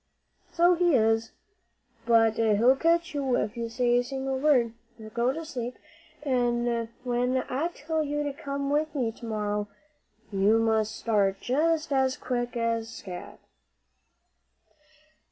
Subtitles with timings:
[0.51, 1.29] "So he is;
[2.07, 4.73] but he'll catch you if you say a single word.
[4.97, 5.77] Now go to sleep,
[6.23, 9.67] an' when I tell you to come with me to morrow,
[10.31, 13.39] you must start just as quick as scat."